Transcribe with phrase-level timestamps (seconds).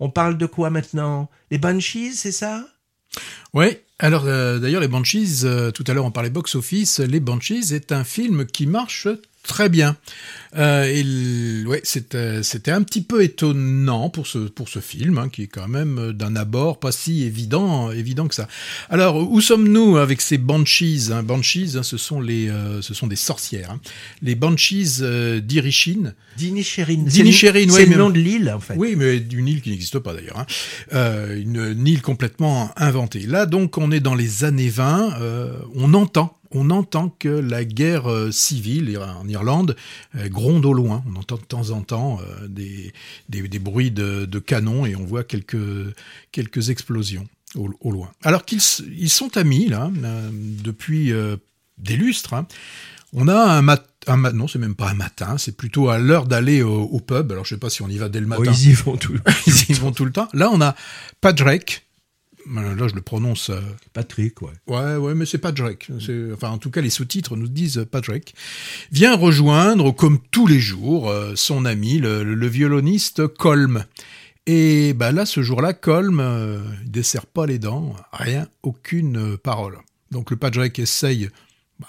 [0.00, 1.28] On parle de quoi maintenant?
[1.50, 2.66] Les Banshees, c'est ça?
[3.54, 7.72] Oui, alors euh, d'ailleurs les Banshees, euh, tout à l'heure on parlait box-office, les Banshees
[7.72, 9.08] est un film qui marche
[9.48, 9.96] très bien.
[10.56, 15.42] Euh, ouais, c'était, c'était un petit peu étonnant pour ce, pour ce film, hein, qui
[15.42, 18.48] est quand même d'un abord pas si évident, évident que ça.
[18.88, 21.22] Alors, où sommes-nous avec ces banshees hein?
[21.22, 23.72] Banshees, hein, ce, sont les, euh, ce sont des sorcières.
[23.72, 23.80] Hein.
[24.22, 26.14] Les banshees euh, d'Irishin.
[26.36, 27.02] D'Inisherin.
[27.04, 28.74] D'Inisherin, C'est le nom de l'île, en fait.
[28.76, 30.38] Oui, mais d'une île qui n'existe pas d'ailleurs.
[30.38, 30.46] Hein.
[30.94, 33.26] Euh, une, une, île complètement inventée.
[33.26, 35.20] Là, donc, on est dans les années 20.
[35.20, 39.76] Euh, on entend on entend que la guerre euh, civile en Irlande
[40.16, 41.04] euh, gronde au loin.
[41.06, 42.94] On entend de temps en temps des,
[43.28, 45.58] des, des, bruits de, de canon et on voit quelques,
[46.32, 48.10] quelques explosions au, au loin.
[48.22, 48.62] Alors qu'ils
[48.96, 49.90] ils sont amis là
[50.32, 51.12] depuis
[51.76, 52.32] des lustres.
[52.32, 52.46] Hein.
[53.12, 53.84] On a un matin
[54.16, 57.30] non, c'est même pas un matin, c'est plutôt à l'heure d'aller au, au, pub.
[57.32, 58.44] Alors je sais pas si on y va dès le matin.
[58.46, 59.18] Oh, ils y vont tout.
[59.46, 60.28] ils y vont tout le temps.
[60.32, 60.74] Là, on a
[61.20, 61.82] Padraig,
[62.54, 63.60] là je le prononce euh...
[63.92, 64.52] Patrick ouais.
[64.66, 65.88] Ouais ouais mais c'est Patrick
[66.32, 68.34] enfin en tout cas les sous-titres nous disent Patrick
[68.92, 73.84] vient rejoindre comme tous les jours euh, son ami le, le, violoniste Colm.
[74.46, 79.78] Et bah là ce jour-là Colm euh, il dessert pas les dents rien aucune parole.
[80.10, 81.28] Donc le Patrick essaye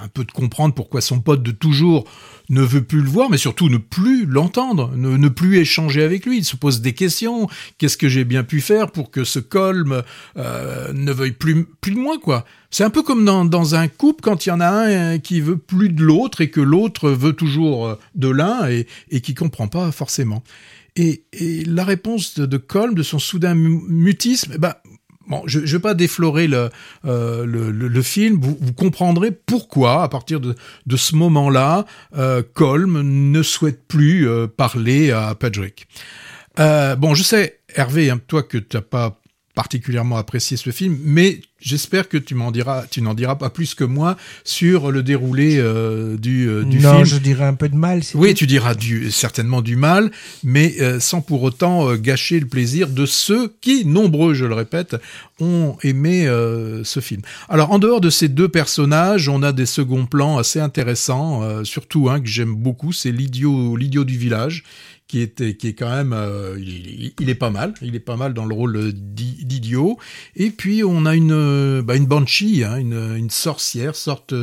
[0.00, 2.04] un peu de comprendre pourquoi son pote de toujours
[2.50, 6.26] ne veut plus le voir, mais surtout ne plus l'entendre, ne, ne, plus échanger avec
[6.26, 6.38] lui.
[6.38, 7.48] Il se pose des questions.
[7.78, 10.02] Qu'est-ce que j'ai bien pu faire pour que ce colme
[10.36, 12.44] euh, ne veuille plus, plus de moi, quoi?
[12.70, 15.40] C'est un peu comme dans, dans, un couple quand il y en a un qui
[15.40, 19.68] veut plus de l'autre et que l'autre veut toujours de l'un et, et qui comprend
[19.68, 20.42] pas forcément.
[20.94, 24.81] Et, et la réponse de, Colm, de son soudain mutisme, bah,
[25.32, 26.68] Bon, je ne vais pas déflorer le,
[27.06, 30.54] euh, film, vous, comprendrez pourquoi, à partir de,
[30.94, 31.86] ce moment-là,
[32.18, 35.86] euh, Colm ne souhaite plus euh, parler à Patrick.
[36.58, 39.22] Bon, je sais, Hervé, hein, toi que tu n'as pas
[39.54, 43.74] particulièrement apprécié ce film, mais j'espère que tu m'en diras, tu n'en diras pas plus
[43.74, 46.98] que moi sur le déroulé euh, du, euh, du non, film.
[46.98, 48.02] Non, je dirais un peu de mal.
[48.14, 48.38] Oui, tout.
[48.38, 50.10] tu diras du, certainement du mal,
[50.42, 54.96] mais euh, sans pour autant gâcher le plaisir de ceux qui, nombreux, je le répète,
[55.40, 56.26] ont aimé
[56.84, 57.22] ce film.
[57.48, 62.08] Alors, en dehors de ces deux personnages, on a des seconds plans assez intéressants, surtout
[62.10, 64.64] un que j'aime beaucoup, c'est l'idiot, l'idiot du village
[65.08, 66.16] qui est, qui est quand même,
[66.58, 69.98] il, il, est pas mal, il est pas mal dans le rôle d'idiot.
[70.36, 71.32] Et puis on a une,
[71.84, 74.34] bah, une banshee, hein, une, sorcière, sorte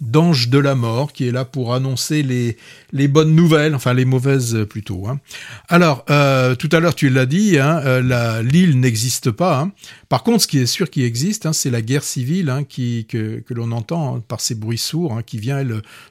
[0.00, 4.66] d'ange de la mort, qui est là pour annoncer les, bonnes nouvelles, enfin les mauvaises
[4.68, 5.06] plutôt.
[5.06, 5.20] Hein.
[5.68, 9.68] Alors, euh, tout à l'heure tu l'as dit, hein, euh, l'île n'existe pas.
[10.08, 13.72] Par contre, ce qui est sûr qui existe, c'est la guerre civile qui, que, l'on
[13.72, 15.64] entend par ces bruits sourds, qui vient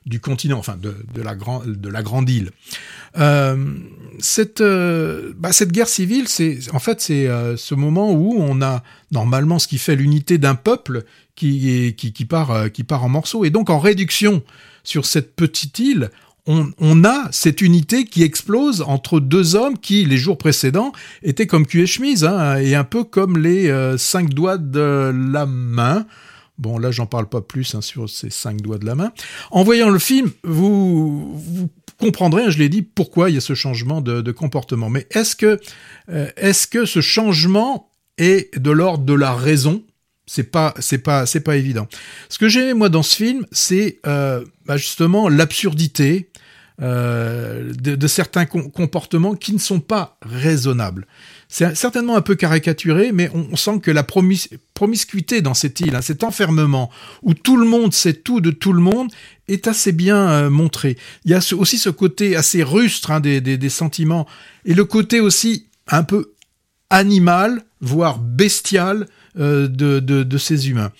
[0.06, 1.22] du continent, enfin de
[1.90, 2.52] la grande île.
[3.18, 3.76] Euh,
[4.20, 8.62] cette, euh, bah, cette guerre civile, c'est en fait c'est euh, ce moment où on
[8.62, 11.04] a normalement ce qui fait l'unité d'un peuple
[11.36, 13.46] qui, qui, qui, part, qui part en morceaux.
[13.46, 14.44] Et donc en réduction
[14.84, 16.12] sur cette petite île,
[16.48, 20.92] on, on, a cette unité qui explose entre deux hommes qui, les jours précédents,
[21.24, 25.12] étaient comme cul et chemise, hein, et un peu comme les euh, cinq doigts de
[25.14, 26.06] la main.
[26.58, 29.12] Bon, là, j'en parle pas plus hein, sur ces cinq doigts de la main.
[29.52, 31.70] En voyant le film, vous, vous
[32.02, 34.90] comprendrez, je l'ai dit, pourquoi il y a ce changement de, de comportement.
[34.90, 35.60] Mais est-ce que,
[36.10, 39.84] euh, est-ce que ce changement est de l'ordre de la raison?
[40.26, 41.88] C'est pas, c'est pas, c'est pas évident.
[42.30, 46.31] Ce que j'ai moi dans ce film, c'est euh, bah justement l'absurdité
[46.82, 51.06] euh, de, certains com comportements qui ne sont pas raisonnables.
[51.48, 55.96] C'est certainement un peu caricaturé, mais on, sent que la promis promiscuité dans cette île,
[55.96, 56.90] hein, cet enfermement
[57.22, 59.12] où tout le monde sait tout de tout le monde,
[59.48, 60.98] est assez bien euh, montré.
[61.26, 64.26] Il y a aussi ce côté assez rustre hein, des, sentiments
[64.66, 66.34] et le côté aussi un peu
[66.90, 69.08] animal, voire bestial
[69.38, 70.92] euh, de, ces humains.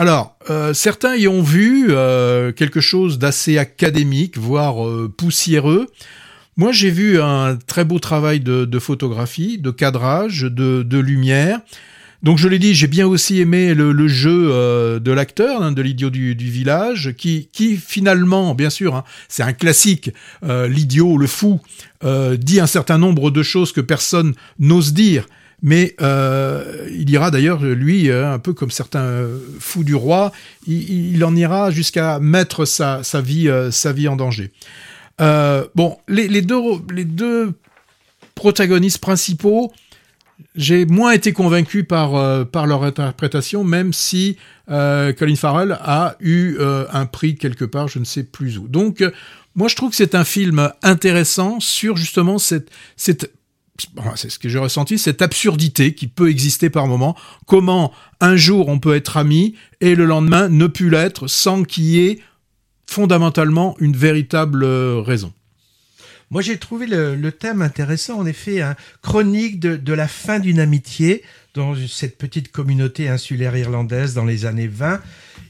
[0.00, 5.88] Alors, euh, certains y ont vu euh, quelque chose d'assez académique, voire euh, poussiéreux.
[6.56, 11.58] Moi, j'ai vu un très beau travail de, photographie, de cadrage, de, lumière.
[12.22, 16.10] Donc je l'ai dit, j'ai bien aussi aimé le, jeu de l'acteur, hein, de l'idiot
[16.10, 20.10] du, village, qui, finalement, bien sûr, hein, c'est un classique,
[20.42, 21.60] l'idiot, le fou,
[22.02, 25.28] dit un certain nombre de choses que personne n'ose dire.
[25.62, 29.26] Mais euh, il ira d'ailleurs, lui, euh, un peu comme certains
[29.58, 30.32] fous du roi,
[30.66, 34.52] il, en ira jusqu'à mettre sa, vie, euh, sa vie en danger.
[35.18, 37.52] Bon, les, deux,
[38.36, 39.72] protagonistes principaux,
[40.54, 42.12] j'ai moins été convaincu par,
[42.66, 44.36] leur interprétation, même si
[44.68, 46.56] Colin Farrell a eu
[46.92, 48.68] un prix quelque part, je ne sais plus où.
[48.68, 49.02] Donc,
[49.56, 52.70] moi, je trouve que c'est un film intéressant sur justement cette,
[54.16, 57.16] c'est ce que j'ai ressenti, cette absurdité qui peut exister par moment.
[57.46, 61.84] Comment un jour on peut être ami et le lendemain ne plus l'être sans qu'il
[61.84, 62.18] y ait
[62.86, 65.32] fondamentalement une véritable euh, raison.
[66.30, 71.22] Moi, j'ai trouvé le, thème intéressant, en effet, hein, chronique de, la fin d'une amitié
[71.58, 75.00] dans cette petite communauté insulaire irlandaise dans les années 20.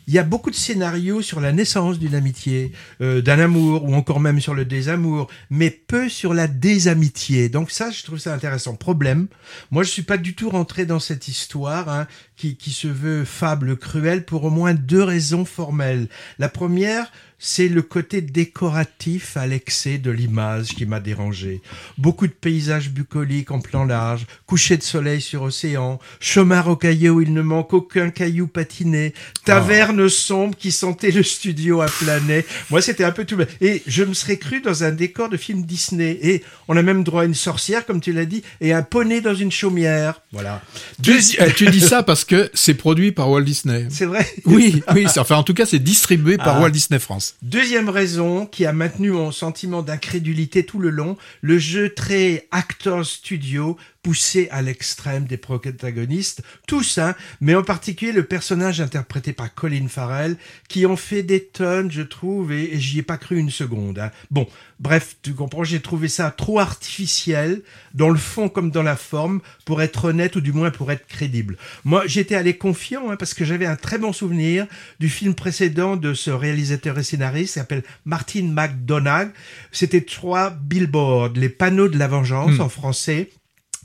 [0.06, 2.72] Il y a beaucoup de scénarios sur la naissance d'une amitié,
[3.02, 7.50] euh, d'un amour, ou encore même sur le désamour, mais peu sur la désamitié.
[7.50, 8.74] Donc ça, je trouve ça intéressant.
[8.74, 9.26] Problème,
[9.70, 12.06] moi je suis pas du tout rentré dans cette histoire hein,
[12.36, 16.08] qui, qui se veut fable cruelle pour au moins deux raisons formelles.
[16.38, 21.62] La première, c'est le côté décoratif à l'excès de l'image qui m'a dérangé.
[21.96, 27.20] Beaucoup de paysages bucoliques en plan large, coucher de soleil sur océan, chemin rocailleux où
[27.20, 29.14] il ne manque aucun caillou patiné,
[29.44, 30.08] taverne oh.
[30.08, 32.44] sombre qui sentait le studio à planer.
[32.70, 33.38] Moi, c'était un peu tout.
[33.60, 36.18] Et je me serais cru dans un décor de film Disney.
[36.22, 39.20] Et on a même droit à une sorcière, comme tu l'as dit, et un poney
[39.20, 40.20] dans une chaumière.
[40.32, 40.62] Voilà.
[41.02, 41.18] Tu,
[41.56, 43.86] tu dis ça parce que c'est produit par Walt Disney.
[43.90, 44.26] C'est vrai.
[44.44, 45.06] Oui, oui.
[45.18, 46.60] Enfin, en tout cas, c'est distribué par ah.
[46.60, 47.36] Walt Disney France.
[47.42, 53.04] Deuxième raison qui a maintenu mon sentiment d'incrédulité tout le long, le jeu très actor
[53.04, 53.76] studio
[54.08, 59.86] poussé à l'extrême des protagonistes, tous, hein, mais en particulier le personnage interprété par Colin
[59.86, 63.50] Farrell, qui en fait des tonnes, je trouve, et, et j'y ai pas cru une
[63.50, 63.98] seconde.
[63.98, 64.10] Hein.
[64.30, 64.46] Bon,
[64.80, 67.60] bref, tu comprends, j'ai trouvé ça trop artificiel,
[67.92, 71.06] dans le fond comme dans la forme, pour être honnête ou du moins pour être
[71.06, 71.58] crédible.
[71.84, 74.66] Moi, j'étais allé confiant, hein, parce que j'avais un très bon souvenir
[75.00, 79.32] du film précédent de ce réalisateur et scénariste, qui s'appelle Martin McDonagh.
[79.70, 82.62] C'était trois billboards, les panneaux de la vengeance Hmm.
[82.62, 83.28] en français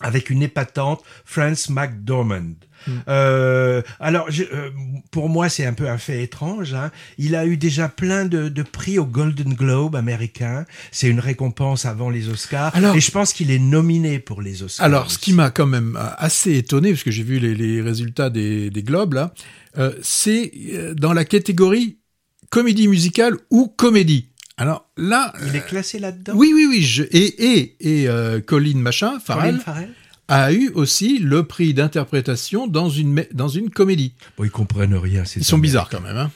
[0.02, 2.56] avec une épatante France McDormand.
[2.88, 2.92] Hmm.
[3.08, 4.70] Euh, alors, je, euh,
[5.12, 6.74] pour moi, c'est un peu un fait étrange.
[6.74, 6.92] Hein.
[7.18, 10.66] Il a eu déjà plein de, de, prix au Golden Globe américain.
[10.92, 12.76] C'est une récompense avant les Oscars.
[12.76, 14.86] Alors, et je pense qu'il est nominé pour les Oscars.
[14.86, 15.16] Alors, aussi.
[15.16, 18.70] ce qui m'a quand même assez étonné, parce que j'ai vu les, les, résultats des,
[18.70, 19.34] des Globes, là,
[19.78, 20.52] euh, c'est
[20.96, 22.00] dans la catégorie
[22.50, 24.33] comédie musicale ou comédie.
[24.58, 26.34] Alors là, il est classé là-dedans.
[26.36, 26.82] Oui, oui, oui.
[26.82, 29.90] Je, et et et euh, Colin machin Farrell, Colin Farrell
[30.28, 34.14] a eu aussi le prix d'interprétation dans une dans une comédie.
[34.38, 35.24] Bon, ils comprennent rien.
[35.36, 36.18] Ils sont bizarres quand même.
[36.18, 36.32] Hein.